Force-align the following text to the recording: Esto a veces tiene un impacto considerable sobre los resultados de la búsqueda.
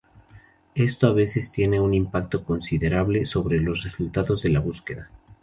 Esto 0.73 1.05
a 1.05 1.13
veces 1.13 1.51
tiene 1.51 1.79
un 1.79 1.93
impacto 1.93 2.43
considerable 2.43 3.23
sobre 3.27 3.59
los 3.59 3.83
resultados 3.83 4.41
de 4.41 4.49
la 4.49 4.59
búsqueda. 4.59 5.11